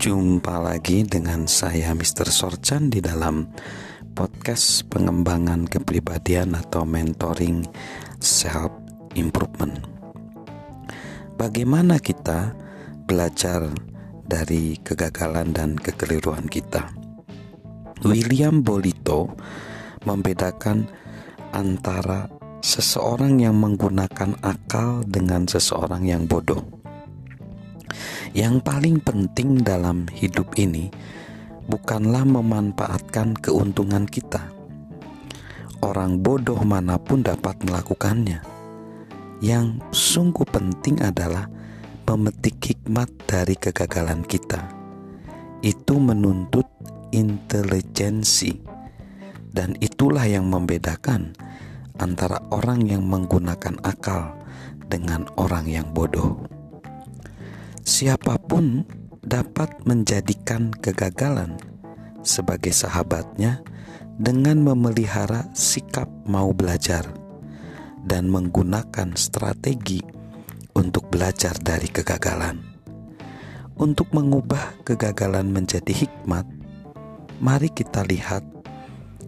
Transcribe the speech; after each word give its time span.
Jumpa 0.00 0.64
lagi 0.64 1.04
dengan 1.04 1.44
saya 1.44 1.92
Mr. 1.92 2.32
Sorchan 2.32 2.88
di 2.88 3.04
dalam 3.04 3.44
podcast 4.16 4.88
pengembangan 4.88 5.68
kepribadian 5.68 6.56
atau 6.56 6.88
mentoring 6.88 7.68
self 8.16 8.72
improvement. 9.12 9.76
Bagaimana 11.36 12.00
kita 12.00 12.56
belajar 13.04 13.68
dari 14.24 14.80
kegagalan 14.80 15.52
dan 15.52 15.76
kekeliruan 15.76 16.48
kita? 16.48 16.88
William 18.00 18.64
Bolito 18.64 19.36
membedakan 20.08 20.88
antara 21.52 22.24
seseorang 22.64 23.36
yang 23.36 23.60
menggunakan 23.60 24.32
akal 24.40 25.04
dengan 25.04 25.44
seseorang 25.44 26.08
yang 26.08 26.24
bodoh. 26.24 26.79
Yang 28.30 28.62
paling 28.62 29.02
penting 29.02 29.58
dalam 29.66 30.06
hidup 30.06 30.54
ini 30.54 30.86
bukanlah 31.66 32.22
memanfaatkan 32.22 33.34
keuntungan 33.34 34.06
kita. 34.06 34.54
Orang 35.82 36.22
bodoh 36.22 36.62
mana 36.62 36.94
pun 36.94 37.26
dapat 37.26 37.58
melakukannya. 37.66 38.38
Yang 39.42 39.82
sungguh 39.90 40.46
penting 40.46 41.02
adalah 41.02 41.50
memetik 42.06 42.62
hikmat 42.62 43.10
dari 43.26 43.58
kegagalan 43.58 44.22
kita. 44.22 44.62
Itu 45.58 45.98
menuntut 45.98 46.70
intelijensi, 47.10 48.62
dan 49.50 49.74
itulah 49.82 50.28
yang 50.28 50.46
membedakan 50.46 51.34
antara 51.98 52.38
orang 52.54 52.86
yang 52.86 53.02
menggunakan 53.02 53.74
akal 53.82 54.38
dengan 54.86 55.26
orang 55.34 55.66
yang 55.66 55.90
bodoh. 55.90 56.59
Siapa 58.00 58.40
pun 58.40 58.80
dapat 59.20 59.84
menjadikan 59.84 60.72
kegagalan 60.72 61.60
sebagai 62.24 62.72
sahabatnya 62.72 63.60
dengan 64.16 64.64
memelihara 64.64 65.52
sikap 65.52 66.08
mau 66.24 66.48
belajar 66.56 67.04
dan 68.00 68.32
menggunakan 68.32 69.12
strategi 69.20 70.00
untuk 70.72 71.12
belajar 71.12 71.52
dari 71.60 71.92
kegagalan. 71.92 72.64
Untuk 73.76 74.08
mengubah 74.16 74.80
kegagalan 74.80 75.52
menjadi 75.52 75.92
hikmat, 75.92 76.48
mari 77.36 77.68
kita 77.68 78.00
lihat 78.08 78.40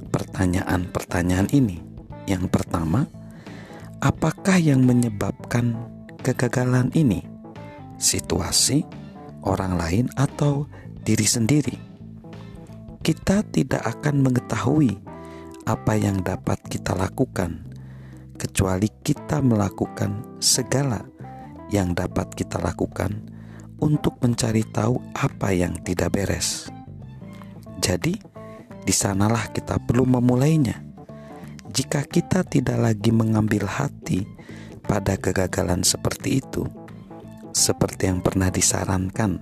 pertanyaan-pertanyaan 0.09 1.53
ini. 1.53 1.77
Yang 2.25 2.48
pertama, 2.48 3.05
apakah 4.01 4.57
yang 4.57 4.81
menyebabkan 4.81 5.77
kegagalan 6.25 6.89
ini? 6.97 7.31
Situasi, 8.03 8.83
orang 9.47 9.78
lain, 9.78 10.06
atau 10.19 10.67
diri 11.06 11.22
sendiri? 11.22 11.78
Kita 12.98 13.47
tidak 13.47 13.86
akan 13.86 14.27
mengetahui 14.27 14.98
apa 15.62 15.95
yang 15.95 16.19
dapat 16.27 16.58
kita 16.67 16.98
lakukan 16.98 17.62
kecuali 18.34 18.91
kita 19.06 19.39
melakukan 19.39 20.42
segala 20.42 21.06
yang 21.70 21.95
dapat 21.95 22.34
kita 22.34 22.58
lakukan 22.58 23.23
untuk 23.78 24.19
mencari 24.19 24.67
tahu 24.67 24.98
apa 25.14 25.55
yang 25.55 25.78
tidak 25.86 26.19
beres. 26.19 26.67
Jadi, 27.78 28.19
di 28.83 28.91
sanalah 28.91 29.47
kita 29.55 29.78
perlu 29.78 30.03
memulainya 30.03 30.92
jika 31.73 32.05
kita 32.05 32.45
tidak 32.45 32.77
lagi 32.77 33.08
mengambil 33.08 33.64
hati 33.64 34.28
pada 34.84 35.17
kegagalan 35.17 35.80
seperti 35.80 36.45
itu, 36.45 36.69
seperti 37.53 38.08
yang 38.08 38.25
pernah 38.25 38.48
disarankan 38.48 39.39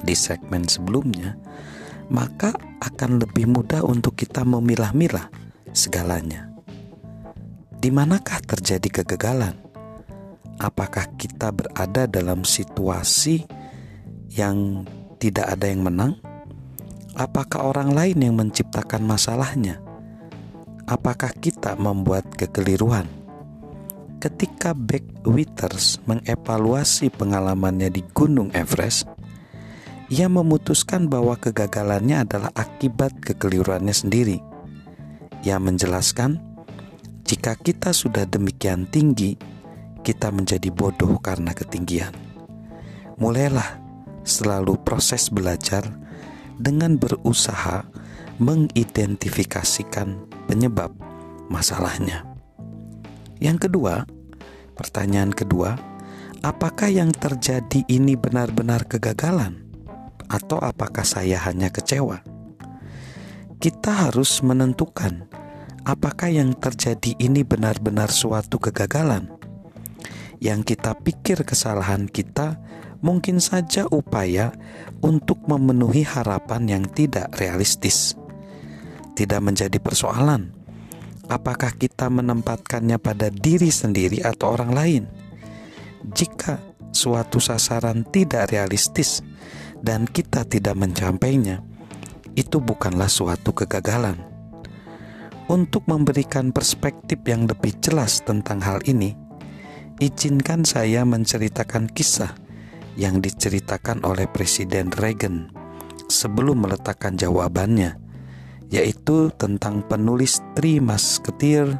di 0.00 0.14
segmen 0.14 0.64
sebelumnya, 0.64 1.36
maka 2.08 2.54
akan 2.80 3.20
lebih 3.20 3.50
mudah 3.50 3.84
untuk 3.84 4.16
kita 4.16 4.46
memilah-milah 4.46 5.28
segalanya. 5.74 6.48
Di 7.80 7.92
manakah 7.92 8.40
terjadi 8.40 9.02
kegagalan? 9.02 9.58
Apakah 10.60 11.08
kita 11.16 11.52
berada 11.52 12.08
dalam 12.08 12.44
situasi 12.44 13.44
yang 14.32 14.88
tidak 15.18 15.58
ada 15.58 15.66
yang 15.68 15.84
menang? 15.84 16.16
Apakah 17.16 17.72
orang 17.74 17.92
lain 17.92 18.18
yang 18.20 18.34
menciptakan 18.36 19.02
masalahnya? 19.04 19.80
apakah 20.90 21.30
kita 21.30 21.78
membuat 21.78 22.26
kekeliruan? 22.34 23.06
Ketika 24.20 24.76
Beck 24.76 25.24
Withers 25.24 25.96
mengevaluasi 26.04 27.08
pengalamannya 27.08 27.88
di 27.88 28.04
Gunung 28.12 28.52
Everest, 28.52 29.08
ia 30.12 30.28
memutuskan 30.28 31.08
bahwa 31.08 31.40
kegagalannya 31.40 32.28
adalah 32.28 32.52
akibat 32.52 33.16
kekeliruannya 33.24 33.96
sendiri. 33.96 34.44
Ia 35.40 35.56
menjelaskan, 35.56 36.36
jika 37.24 37.56
kita 37.56 37.96
sudah 37.96 38.28
demikian 38.28 38.84
tinggi, 38.92 39.40
kita 40.04 40.28
menjadi 40.28 40.68
bodoh 40.68 41.16
karena 41.24 41.56
ketinggian. 41.56 42.12
Mulailah 43.16 43.80
selalu 44.20 44.76
proses 44.84 45.32
belajar 45.32 45.88
dengan 46.60 47.00
berusaha 47.00 47.88
mengidentifikasikan 48.36 50.28
penyebab 50.44 50.92
masalahnya. 51.48 52.29
Yang 53.40 53.68
kedua, 53.68 54.04
pertanyaan 54.76 55.32
kedua, 55.32 55.76
apakah 56.44 56.92
yang 56.92 57.10
terjadi 57.10 57.82
ini 57.88 58.14
benar-benar 58.14 58.84
kegagalan, 58.84 59.64
atau 60.28 60.60
apakah 60.60 61.02
saya 61.02 61.40
hanya 61.48 61.72
kecewa? 61.72 62.20
Kita 63.60 64.08
harus 64.08 64.40
menentukan 64.44 65.28
apakah 65.84 66.28
yang 66.28 66.52
terjadi 66.56 67.16
ini 67.16 67.44
benar-benar 67.44 68.12
suatu 68.12 68.60
kegagalan. 68.60 69.32
Yang 70.40 70.76
kita 70.76 70.96
pikir 70.96 71.44
kesalahan 71.44 72.08
kita 72.08 72.56
mungkin 73.04 73.40
saja 73.40 73.84
upaya 73.88 74.52
untuk 75.04 75.44
memenuhi 75.44 76.04
harapan 76.04 76.64
yang 76.68 76.84
tidak 76.88 77.36
realistis 77.36 78.16
tidak 79.20 79.44
menjadi 79.44 79.76
persoalan. 79.76 80.59
Apakah 81.30 81.78
kita 81.78 82.10
menempatkannya 82.10 82.98
pada 82.98 83.30
diri 83.30 83.70
sendiri 83.70 84.18
atau 84.18 84.50
orang 84.50 84.74
lain? 84.74 85.04
Jika 86.10 86.58
suatu 86.90 87.38
sasaran 87.38 88.02
tidak 88.02 88.50
realistis 88.50 89.22
dan 89.78 90.10
kita 90.10 90.42
tidak 90.42 90.74
mencapainya, 90.74 91.62
itu 92.34 92.58
bukanlah 92.58 93.06
suatu 93.06 93.54
kegagalan. 93.54 94.18
Untuk 95.46 95.86
memberikan 95.86 96.50
perspektif 96.50 97.22
yang 97.22 97.46
lebih 97.46 97.78
jelas 97.78 98.26
tentang 98.26 98.58
hal 98.66 98.82
ini, 98.90 99.14
izinkan 100.02 100.66
saya 100.66 101.06
menceritakan 101.06 101.94
kisah 101.94 102.34
yang 102.98 103.22
diceritakan 103.22 104.02
oleh 104.02 104.26
Presiden 104.26 104.90
Reagan 104.90 105.54
sebelum 106.10 106.66
meletakkan 106.66 107.14
jawabannya 107.14 108.09
yaitu 108.70 109.34
tentang 109.34 109.82
penulis 109.84 110.38
Tri 110.54 110.78
Masketir 110.78 111.74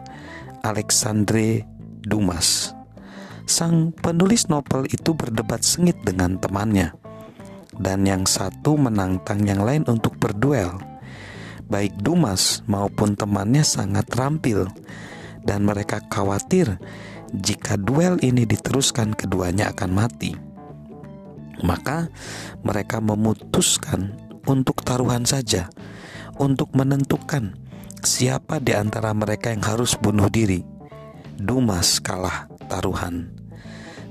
Alexandre 0.67 1.65
Dumas. 2.03 2.75
Sang 3.47 3.95
penulis 3.95 4.51
novel 4.51 4.91
itu 4.91 5.15
berdebat 5.15 5.63
sengit 5.63 5.99
dengan 6.03 6.39
temannya, 6.39 6.95
dan 7.79 8.07
yang 8.07 8.27
satu 8.27 8.79
menantang 8.79 9.43
yang 9.47 9.63
lain 9.63 9.87
untuk 9.87 10.19
berduel. 10.19 10.79
Baik 11.71 11.95
Dumas 12.03 12.67
maupun 12.67 13.15
temannya 13.15 13.63
sangat 13.63 14.11
terampil, 14.11 14.67
dan 15.47 15.63
mereka 15.63 16.03
khawatir 16.11 16.79
jika 17.31 17.79
duel 17.79 18.19
ini 18.27 18.43
diteruskan 18.43 19.15
keduanya 19.15 19.71
akan 19.71 19.91
mati. 19.95 20.35
Maka 21.63 22.11
mereka 22.67 22.99
memutuskan 22.99 24.19
untuk 24.47 24.83
taruhan 24.83 25.23
saja 25.23 25.71
untuk 26.41 26.73
menentukan 26.73 27.53
siapa 28.01 28.65
di 28.65 28.73
antara 28.73 29.13
mereka 29.13 29.53
yang 29.53 29.61
harus 29.61 29.93
bunuh 30.01 30.33
diri. 30.33 30.65
Dumas 31.37 32.01
kalah 32.01 32.49
taruhan. 32.73 33.29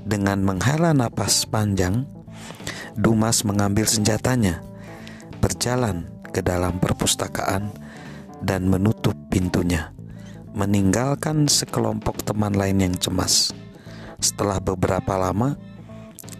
Dengan 0.06 0.46
menghela 0.46 0.94
napas 0.94 1.44
panjang, 1.44 2.06
Dumas 2.94 3.42
mengambil 3.42 3.86
senjatanya, 3.86 4.62
berjalan 5.42 6.06
ke 6.30 6.40
dalam 6.40 6.78
perpustakaan, 6.78 7.74
dan 8.40 8.66
menutup 8.66 9.14
pintunya, 9.28 9.92
meninggalkan 10.56 11.44
sekelompok 11.44 12.24
teman 12.24 12.56
lain 12.56 12.80
yang 12.80 12.94
cemas. 12.96 13.52
Setelah 14.18 14.58
beberapa 14.58 15.16
lama, 15.20 15.54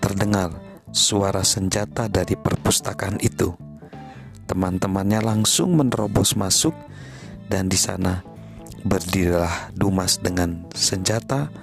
terdengar 0.00 0.56
suara 0.90 1.44
senjata 1.44 2.08
dari 2.08 2.34
perpustakaan 2.34 3.20
itu 3.20 3.69
Teman-temannya 4.50 5.22
langsung 5.22 5.78
menerobos 5.78 6.34
masuk 6.34 6.74
dan 7.46 7.70
di 7.70 7.78
sana 7.78 8.26
berdirilah 8.82 9.70
Dumas 9.70 10.18
dengan 10.18 10.66
senjata 10.74 11.54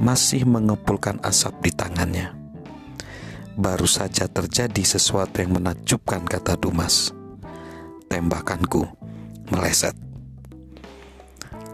masih 0.00 0.48
mengepulkan 0.48 1.20
asap 1.20 1.68
di 1.68 1.70
tangannya. 1.76 2.32
baru 3.52 3.84
saja 3.84 4.32
terjadi 4.32 4.80
sesuatu 4.80 5.44
yang 5.44 5.60
menakjubkan 5.60 6.24
kata 6.24 6.56
Dumas. 6.56 7.12
Tembakanku 8.08 8.88
meleset. 9.52 9.92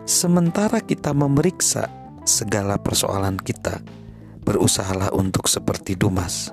Sementara 0.02 0.82
kita 0.82 1.14
memeriksa 1.14 1.86
segala 2.26 2.82
persoalan 2.82 3.38
kita, 3.38 3.78
berusahalah 4.42 5.14
untuk 5.14 5.46
seperti 5.46 5.94
Dumas. 5.94 6.50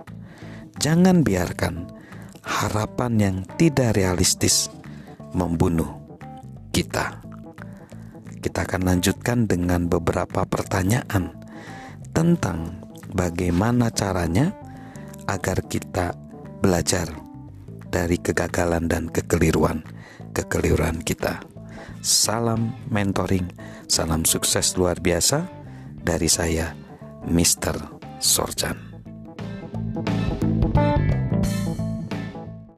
Jangan 0.78 1.26
biarkan 1.26 1.95
harapan 2.46 3.14
yang 3.18 3.38
tidak 3.58 3.98
realistis 3.98 4.70
membunuh 5.34 5.90
kita. 6.70 7.20
Kita 8.40 8.62
akan 8.62 8.86
lanjutkan 8.86 9.50
dengan 9.50 9.90
beberapa 9.90 10.46
pertanyaan 10.46 11.34
tentang 12.14 12.86
bagaimana 13.12 13.90
caranya 13.90 14.54
agar 15.26 15.66
kita 15.66 16.14
belajar 16.62 17.10
dari 17.90 18.22
kegagalan 18.22 18.86
dan 18.86 19.10
kekeliruan-kekeliruan 19.10 21.02
kita. 21.02 21.42
Salam 22.06 22.78
mentoring, 22.94 23.50
salam 23.90 24.22
sukses 24.30 24.78
luar 24.78 25.02
biasa 25.02 25.50
dari 26.06 26.30
saya, 26.30 26.78
Mr. 27.26 27.82
Sorjan. 28.22 28.95